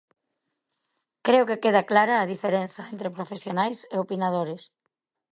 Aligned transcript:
Creo 1.25 1.47
que 1.49 1.61
queda 1.63 1.87
clara 1.91 2.15
a 2.17 2.29
diferenza 2.33 2.81
entre 2.93 3.13
profesionais 3.17 3.77
e 3.93 3.95
opinadores. 4.05 4.61